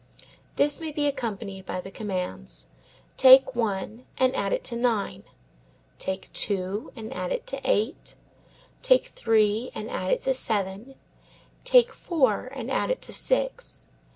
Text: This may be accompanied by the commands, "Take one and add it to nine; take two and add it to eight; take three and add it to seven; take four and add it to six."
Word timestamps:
This 0.55 0.81
may 0.81 0.91
be 0.91 1.05
accompanied 1.05 1.67
by 1.67 1.79
the 1.79 1.91
commands, 1.91 2.65
"Take 3.17 3.55
one 3.55 4.07
and 4.17 4.35
add 4.35 4.51
it 4.51 4.63
to 4.63 4.75
nine; 4.75 5.25
take 5.99 6.33
two 6.33 6.91
and 6.95 7.13
add 7.15 7.31
it 7.31 7.45
to 7.45 7.61
eight; 7.63 8.15
take 8.81 9.05
three 9.05 9.69
and 9.75 9.91
add 9.91 10.09
it 10.11 10.21
to 10.21 10.33
seven; 10.33 10.95
take 11.63 11.93
four 11.93 12.47
and 12.51 12.71
add 12.71 12.89
it 12.89 13.03
to 13.03 13.13
six." 13.13 13.85